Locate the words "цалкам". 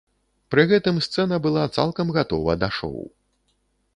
1.77-2.07